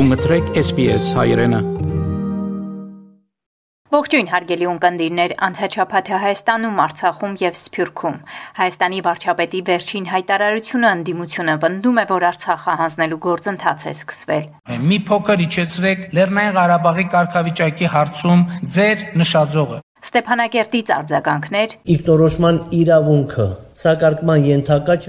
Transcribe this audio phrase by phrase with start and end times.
[0.00, 1.58] Դու մտրեք SPS հայրենը։
[3.92, 8.16] Ողջույն հարգելի ունկնդիրներ, անցաչափաթը Հայաստանում, Արցախում եւ Սփյուռքում։
[8.60, 14.48] Հայաստանի վարչապետի վերջին հայտարարությունը ընդդիմությունը վնդում է, որ Արցախը հանձնելու գործընթաց է սկսվել։
[14.88, 18.48] Մի փոքր իջեցրեք Լեռնային Ղարաբաղի կարգավիճակի հարցում
[18.80, 23.50] ձեր նշաձողը։ Ստեփանակերտից արձագանքներ Իգնորոշման իրավունքը
[23.84, 25.02] սակարկման ենթակա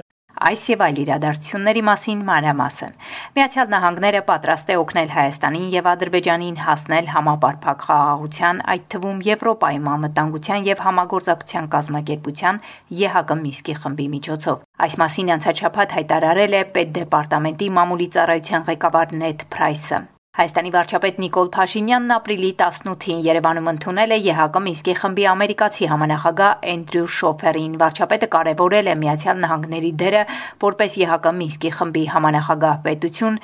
[0.50, 2.94] այս եւ այլ իրադարձությունների մասին մանրամասն։
[3.38, 10.66] Միացյալ Նահանգները պատրաստ է օգնել Հայաստանին եւ Ադրբեջանին հասնել համապարփակ խաղաղության, այդ թվում Եվրոպայում անվտանգության
[10.72, 12.64] եւ համագործակցության կազմակերպության
[13.02, 20.02] ԵՀԿ Միսկի խմբի միջոցով։ Այս մասին անցաչափած հայտարարել է Պետդեպարտամենտի մամուլի ծառայության ղեկավար Նեթ Փրայսը։
[20.32, 27.10] Հայաստանի վարչապետ Նիկոլ Փաշինյանն ապրիլի 18-ին Երևանում ընդունել է ԵՀԿ Միսկի խմբի ամերիկացի համանախագահ Էնդրյու
[27.16, 30.22] Շոփերին։ Վարչապետը կարևորել է Միացյալ Նահանգների դերը
[30.64, 33.36] որպես ԵՀԿ Միսկի խմբի համանախագահ պետություն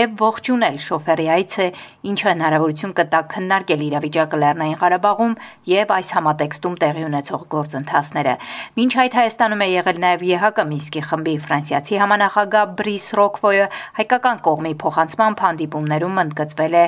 [0.00, 1.66] եւ ողջունել Շոփերի այցը,
[2.08, 5.36] ինչը հնարավորություն կտա քննարկել իրավիճակը Լեռնային Ղարաբաղում
[5.76, 8.34] եւ այս համատեքստում տեղի ունեցող գործընթացները։
[8.80, 13.70] Մինչ այդ Հայաստանում է եղել նաեւ ԵՀԿ Միսկի խմբի ֆրանսիացի համանախագահ Բրիս Ռոկվոյը
[14.00, 16.84] հայկական կողմի փոխանցման հանդիպումներում ընդգծվել է.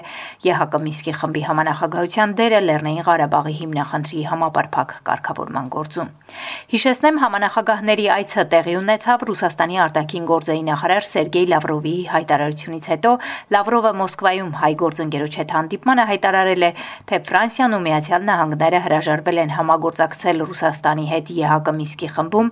[0.47, 6.09] ԵՀԿ Միսկի խմբի համանախագահության դերը Լեռնային Ղարաբաղի հիմնախնդրի համապարփակ կարգավորման գործում։
[6.73, 13.13] Հիշեցնեմ համանախագահների այցը տեղի ունեցավ Ռուսաստանի արտաքին գործերի նախարար Սերգեյ Լավրովի հայտարարությունից հետո
[13.53, 16.70] Լավրովը Մոսկվայում հայ գործընկերոջ հետ հանդիպմանը հայտարարել է,
[17.09, 22.48] թե Ֆրանսիան ու Միացյալ Նահանգները հրաժարվել են համագործակցել Ռուսաստանի հետ ԵՀԿ Միսկի խմբում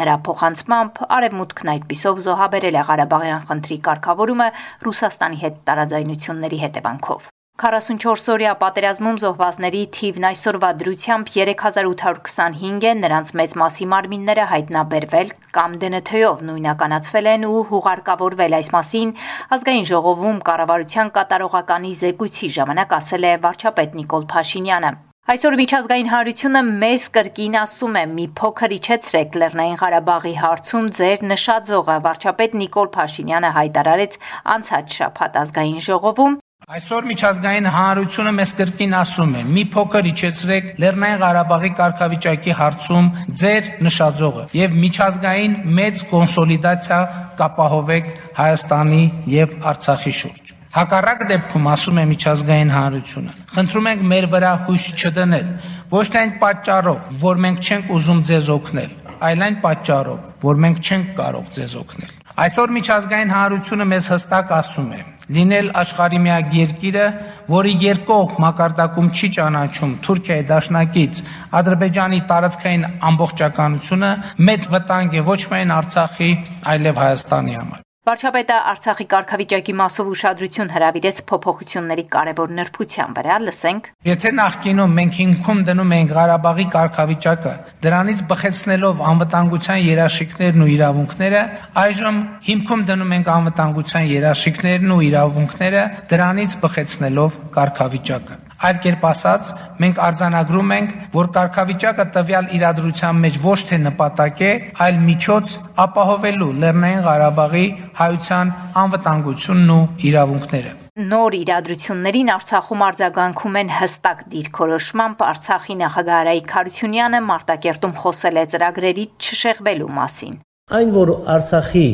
[0.00, 4.48] նրա փոխանցմամբ արևմուտքն այդպիսով զոհաբերել է Ղարաբաղյան խնդրի կարգավորումը
[4.84, 7.30] Ռուսաստանի հետ տարաձայնություն հարձակումների հետևանքով։
[7.62, 16.42] 44-օրյա պատերազմում զոհվածների թիվն այսօրվա դրությամբ 3825 է, նրանց մեծ մասի մարմինները հայտնաբերվել կամ ԴՆԹ-ով
[16.50, 19.16] նույնականացվել են ու հուղարկավորվել այս մասին
[19.54, 27.04] ազգային ժողովում կառավարության կատարողականի զեկույցի ժամանակ ասել է վարչապետ Նիկոլ Փաշինյանը։ Այսօր միջազգային հանրությունը մեզ
[27.14, 34.18] կրկին ասում է՝ մի փոքր իջեցրեք Լեռնային Ղարաբաղի հարցում ձեր նշաձողը վարչապետ Նիկոլ Փաշինյանը հայտարարեց
[34.54, 36.36] անցած շաբաթ ազգային ժողովում
[36.76, 43.10] Այսօր միջազգային հանրությունը մեզ կրկին ասում է՝ մի փոքր իջեցրեք Լեռնային Ղարաբաղի կարգավիճակի հարցում
[43.44, 47.00] ձեր նշաձողը եւ միջազգային մեծ կոնսոլիդացիա
[47.40, 49.04] կապահովեք Հայաստանի
[49.40, 50.43] եւ Արցախի շուրջ։
[50.74, 55.46] Հակառակ դեպքում ասում է միջազգային հանրությունը, խնդրում ենք մեր վրա հույս չդնել,
[55.92, 58.90] ոչ թե այն պատճառով, որ մենք չենք ուզում ձեզ օգնել,
[59.28, 64.90] այլ այն պատճառով, որ մենք չենք կարող ձեզ օգնել։ Այսօր միջազգային հանրությունը մեզ հստակ ասում
[64.98, 65.00] է.
[65.34, 67.06] Լինել աշխարհի միակ երկիրը,
[67.54, 71.22] որը երկող մակարդակում չի ճանաչում Թուրքիայի դաշնակից
[71.62, 74.12] Ադրբեջանի տարածքային ամբողջականությունը,
[74.50, 76.30] մեծ վտանգ է ոչ միայն Արցախի,
[76.74, 84.32] այլև Հայաստանի համար։ Վարչապետը Արցախի կարգավիճակի մասով ուշադրություն հրավիրեց փոփոխությունների կարևոր նրբության վրա, լսենք։ Եթե
[84.40, 87.54] նախկինում մենք հիմքում դնում էինք Ղարաբաղի կարգավիճակը,
[87.88, 91.42] դրանից բխեցնելով անվտանգության երաշխիքներն ու իրավունքները,
[91.88, 92.22] այժմ
[92.52, 99.50] հիմքում դնում ենք անվտանգության երաշխիքներն ու իրավունքները, դրանից բխեցնելով կարգավիճակը։ Այլ կերպ ասած,
[99.82, 104.52] մենք արձանագրում ենք, որ կարգավիճակը տվյալ իրադրության մեջ ոչ թե նպատակ է,
[104.84, 107.66] այլ միջոց ապահովելու Լեռնային Ղարաբաղի
[107.98, 108.54] հայության
[108.84, 109.82] անվտանգությունն ու
[110.14, 118.44] իրավունքները։ Նոր իրադրություններին Արցախում արձագանքում են հստակ դիրքորոշմամբ Արցախի նախագահ Արայիկ Խարությունյանը Մարտակերտում խոսել է
[118.54, 120.36] ծրագրերի չշեղվելու մասին։
[120.78, 121.88] Այն որ Արցախի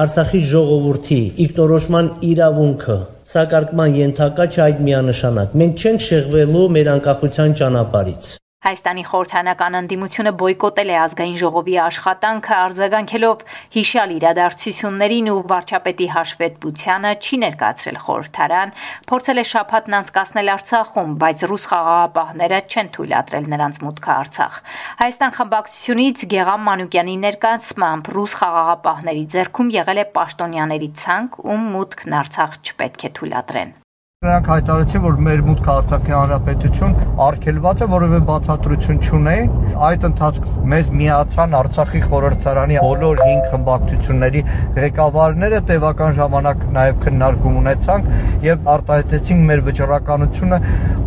[0.00, 2.94] Արցախի ժողովրդի իգնորոշման իրավունքը
[3.32, 10.90] սակարկման ենթակա չէ այդ միանշանակ։ Մենք չենք շեղվելու մեր անկախության ճանապարից։ Հայաստանի խորհրդանական ընդդիմությունը բոյկոտել
[10.92, 13.44] է ազգային ժողովի աշխատանքը արձագանքելով
[13.76, 18.74] հիշյալ իրադարձություններին ու վարչապետի հաշվետվությանը չի ներկայացրել խորհրդարան,
[19.08, 24.62] փորձել է շփաթն անցկացնել Արցախում, բայց ռուս խաղաղապահները չեն թույլատրել նրանց մուտքը Արցախ։
[25.00, 32.60] Հայաստան խմբակցությունից Գեգամ Մանուկյանի ներկայացմամբ ռուս խաղաղապահների ձեռքում եղել է պաշտոնյաների ցանկ, ում մուտքն Արցախ
[32.60, 33.80] չպետք է թույլատրեն։
[34.20, 36.96] Նրանք հայտարարեցին, որ մեր մուտքը Արցախի Հանրապետություն
[37.26, 39.54] արգելված է, որևէ բացատրություն չունեին։
[39.86, 44.42] Այդ ընթացքում մեզ միացան Արցախի խորհրդարանի բոլոր 5 խմբակցությունների
[44.76, 48.10] ղեկավարները, տևական ժամանակ նաև քննարկում ունեցանք
[48.44, 50.58] եւ արտահայտեցինք մեր վճռականությունը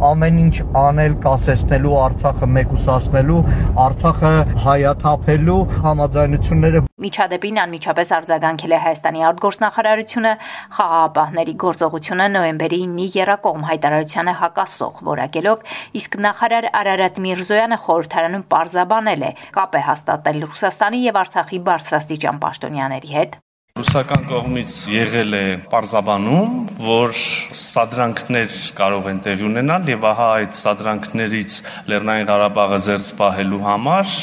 [0.10, 3.44] ամեն ինչ անել կասեցնելու Արցախը մեկուսացնելու,
[3.86, 4.34] Արցախը
[4.66, 10.32] հայաթափելու համաձայնությունները Միջադեպին անմիջապես արձագանքել է Հայաստանի արտգործնախարարությունը,
[10.78, 15.66] խաղաղապահների գործողությունը նոեմբերի 9 Հայաստանի Երակողմ հայտարարությանը հակասող որակելով,
[16.00, 23.18] իսկ նախարար Արարատ Միրզոյանը խորհրդարանում պարզաբանել է կապ է հաստատել Ռուսաստանի եւ Արցախի բարձրաստիճան պաշտոնյաների
[23.20, 23.43] հետ
[23.84, 26.52] ռուսական կողմից եղել է պարզաբանում,
[26.86, 27.14] որ
[27.62, 31.58] սադրանքներ կարող են տեղի ունենալ եւ ահա այդ սադրանքներից
[31.92, 34.14] Լեռնային Ղարաբաղը զերծ պահելու համար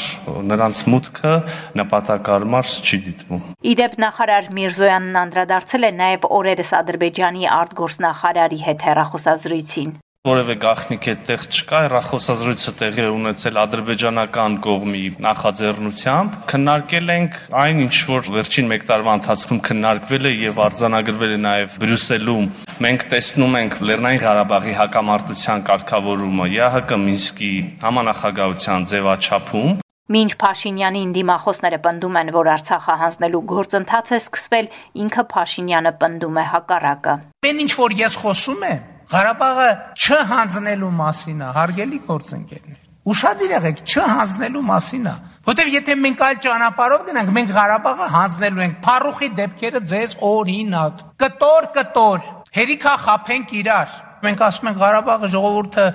[0.51, 1.33] նրանց մուտքը
[1.81, 3.41] նպատակարար չի դիտվում։
[3.75, 11.77] Իդեպ նախարար Միրզոյանն անդրադարձել է նաև օրերս Ադրբեջանի արտգործնախարարի հետ հերախոսազրույցին որևէ գաղտնիք այդտեղ չկա,
[11.81, 19.61] հեռախոսազրույցը տեղի ունեցել ադրբեջանական կողմի նախաձեռնությամբ։ Քննարկել ենք այն, ինչ որ վերջին 1 տարվա ընթացքում
[19.65, 22.45] քննարկվել է եւ արձանագրվել է նաեւ Բրյուսելում։
[22.85, 29.73] Մենք տեսնում ենք Լեռնային Ղարաբաղի հակամարտության կարգավորումը ԵԱՀԿ Մինսկի համանախագահության ձևաչափում,
[30.11, 34.67] Մինչ Փաշինյանին դիմախոսները պնդում են, որ Արցախը հանձնելու գործընթաց է սկսվել,
[35.07, 37.13] ինքը Փաշինյանը պնդում է հակառակը։
[37.47, 39.69] Մեն ինչ որ ես խոսում եմ, Ղարաբաղը
[40.01, 42.77] չհանձնելու մասին է, հարգելի գործընկերներ։
[43.11, 45.15] Ուշադիր եղեք, չհանձնելու մասին է,
[45.47, 51.67] որտեղ եթե մենք այլ ճանապարհով գնանք, մենք Ղարաբաղը հանձնելու ենք։ Փարուխի դեպքերը ձեզ օրինակ։ Կտոր,
[51.79, 52.29] կտոր,
[52.61, 55.85] հերիքա խափենք իրար մենք ասում ենք Ղարաբաղը ժողովուրդը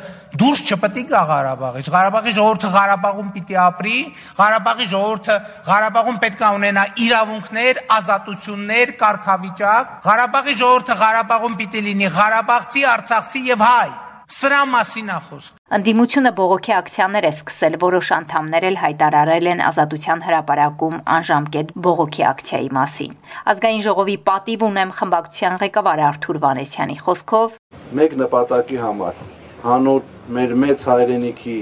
[0.40, 3.98] դուրս չպետք է գա Ղարաբաղից։ Ղարաբաղի ժողովուրդը Ղարաբաղում պիտի ապրի,
[4.40, 5.36] Ղարաբաղի ժողովուրդը
[5.66, 13.64] Ղարաբաղում պետք է ունենա իրավունքներ, ազատություններ, կարգավիճակ։ Ղարաբաղի ժողովուրդը Ղարաբաղում պիտի լինի Ղարաբաղցի, Արցախցի եւ
[13.66, 19.60] հայ։ Սրա մասին է խոսքը։ Ընդդիմությունը բողոքի ակցիաներ է սկսել, որոշ անդամներ էլ հայտարարել են
[19.66, 23.12] Ազատության հրապարակում անժամկետ բողոքի ակցիայի մասին։
[23.52, 27.54] Ազգային ժողովի պատիվ ունեմ խմբակցության ղեկավար Արթուր Վանեսյանի խոսքով.
[28.00, 29.22] Մեկ նպատակի համար
[29.62, 31.56] հանուն մեր մեծ հայրենիքի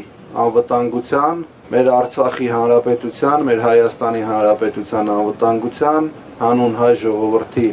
[0.45, 1.45] անվտանգության,
[1.75, 7.69] մեր Արցախի հանրապետության, մեր Հայաստանի հանրապետության անվտանգության, հանուն հայ ժողովրդի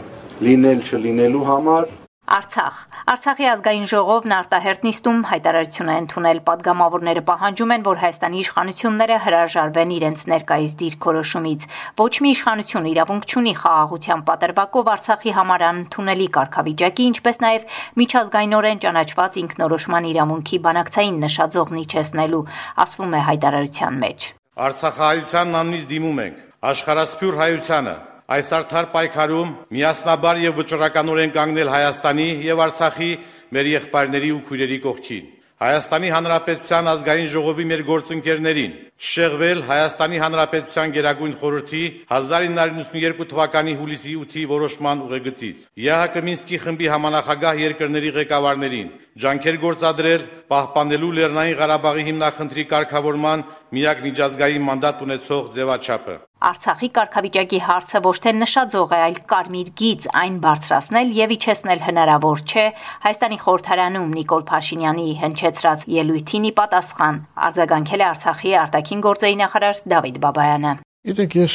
[0.51, 1.89] լինել չլինելու համար
[2.31, 2.75] Արցախ.
[3.11, 6.37] Արցախի ազգային ժողովն արտահերտ նիստում հայտարարություն է ընդունել.
[6.47, 11.65] Падգամավորները պահանջում են որ Հայաստանի իշխանությունները հրաժարվեն իրենց ներկայիս դիրքորոշումից
[11.99, 17.65] ոչ մի իշխանություն իրավունք չունի խաղաղության պատրվակով Արցախի համար անընդունելի կարգավիճակի ինչպես նաև
[17.99, 22.45] միջազգայինորեն ճանաչված ինքնորոշման իրավունքի բանակցային նշաձողնի չեսնելու
[22.85, 24.29] ասվում է հայտարարության մեջ
[24.61, 26.39] Արցախահայությանն աննից դիմում ենք.
[26.71, 27.93] Աշխարհասփյուր հայությանը
[28.31, 33.11] այս արդար պայքարում միասնաբար եւ վճռականորեն կանգնել Հայաստանի եւ Արցախի
[33.51, 35.25] մեր եղբայրների ու քույրերի կողքին։
[35.61, 41.83] Հայաստանի Հանրապետության ազգային ժողովի մեր գործընկերներին չշեղվել Հայաստանի Հանրապետության Գերագույն խորհրդի
[42.15, 48.91] 1992 թվականի հուլիսի 8-ի որոշման ուղեգծից։ ԵԱՀԿ Մինսկի խմբի համանախագահ երկրների ղեկավարներին
[49.21, 58.01] ջանքեր գործադրել պահպանելու Լեռնային Ղարաբաղի հիմնախնդրի կարգավորման միակ միջազգային մանդատ ունեցող ձևաչափը։ Արցախի կարգավիճակի հարցը
[58.07, 62.67] ոչ թե նշաձող է, այլ կարմիր գիծ այն բարձրացնել եւ իջեցնել հնարավոր չէ
[63.07, 70.23] Հայաստանի խորհրդարանում Նիկոլ Փաշինյանի հնչեցրած ելույթին ի պատասխան արձագանքել է Արցախի արտաքին գործերի նախարար Դավիթ
[70.25, 71.53] Բաբայանը։ Գիտեք, ես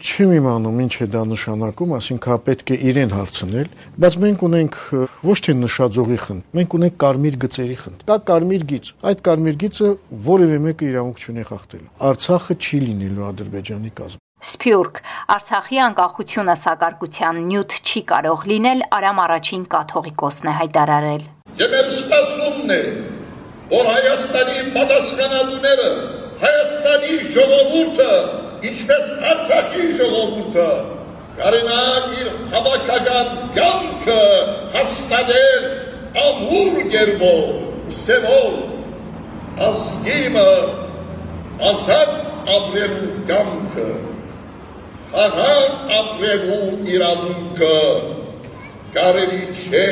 [0.00, 3.66] չեմ իմանում ինչ է դա նշանակում, ասինքն պետք է իրեն հարցնել,
[4.00, 4.78] բայց մենք ունենք
[5.28, 9.90] ոչ թե նշաձողի խնդ, մենք ունենք կարմիր գծերի խնդ։ Դա կարմիր գիծ։ Այդ կարմիր գիծը
[10.28, 14.22] որևէ մեկը իրավունք չունի խախտելու։ Արցախը չի լինելու Ադրբեջանի կազմ։
[14.56, 15.02] Սփյուռք.
[15.36, 21.22] Արցախի անկախությունը սակարկության նյութ չի կարող լինել Արամ առաջին կաթողիկոսն է հայտարարել։
[21.60, 22.80] Եվ մեր սպասումն է,
[23.76, 25.88] որ Հայաստանի պատասխանատուները,
[26.46, 28.10] Հայաստանի ժողովուրդը,
[28.70, 30.70] ինչպես Արցախի ժողովուրդը,
[31.36, 34.20] կարենան իր հավաքական կյանքը
[34.76, 35.68] հաստատել
[36.24, 37.44] ամուր գերբով,
[38.00, 38.58] սևով,
[39.66, 40.50] ազգիմը,
[41.70, 42.10] ազատ
[42.56, 43.88] ապրելու կյանքը
[45.12, 47.76] խաղաղ ապրելու իրավունքը
[48.96, 49.86] կարելի չէ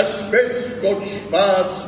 [0.00, 1.82] այսպես կոչված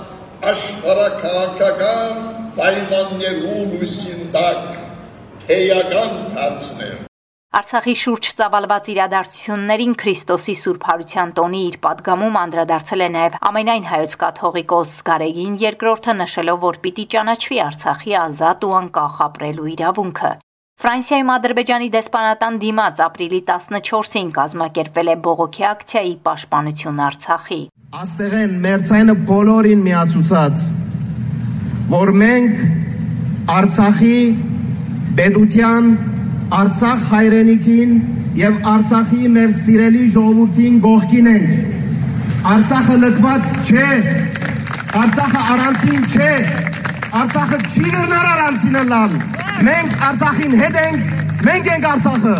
[0.50, 2.20] աշխարհակաղակական
[2.58, 4.79] պայմաններու լույսին տակ
[5.50, 6.98] թեյական դարձնել։
[7.58, 14.12] Արցախի շուրջ ծավալված իրադարձություններին Քրիստոսի Սուրբ Հարության տոնի իր падգամում անդրադարձել է նաև ամենայն հայոց
[14.20, 20.30] կաթողիկոս Գարեգին II-ը նշելով, որ պիտի ճանաչվի Արցախի ազատ ու անկախ ապրելու իրավունքը։
[20.80, 27.60] Ֆրանսիայում Ադրբեջանի դեսպանատան դիմաց ապրիլի 14-ին կազմակերպվել է բողոքի ակցիայի պաշտպանություն Արցախի։
[28.00, 30.70] Աստեղ են մերցայինը բոլորին միացուցած,
[31.90, 32.64] որ մենք
[33.58, 34.16] Արցախի
[35.20, 35.88] բեդության,
[36.56, 37.90] Արցախ հայրենիքին
[38.38, 43.90] եւ Արցախի մեր սիրելի ժողովրդին գողքին ենք։ Արցախը լքված չէ,
[45.02, 46.30] Արցախը առանցին չէ,
[47.20, 49.18] Արցախը չի գրնար առանցինը լալ։
[49.68, 51.12] Մենք Արցախին հետ ենք,
[51.50, 52.36] մենք ենք Արցախը։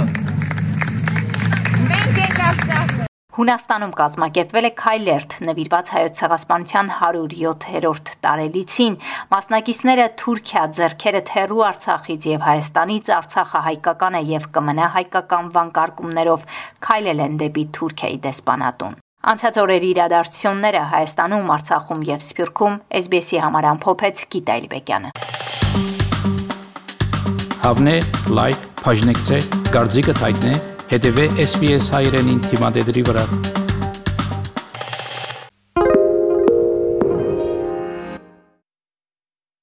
[3.41, 8.97] Հունաստանում կազմակերպվել է Քայլերթ նվիրված հայոց ցեղասպանության 107-րդ տարելիցին։
[9.33, 16.45] Մասնակիցները Թուրքիա ձեռքերը թերու Արցախից եւ Հայաստանից Արցախը հայկական է եւ կմնա հայկական վանկարկումներով
[16.85, 18.99] քայլել են դեպի Թուրքիայի դեսպանատուն։
[19.31, 25.15] Անցած օրերի իրադարձությունները Հայաստանում, Արցախում եւ Սփյուռքում SBS-ի համար ամփոփեց Գիտա Իլբեկյանը։
[27.65, 27.97] Հավնե,
[28.37, 30.55] լայք, բաժնեկցե, դարձիկը թայտնե,
[30.91, 33.27] հետեւե SBS հայրենին թիմադեդի վրա։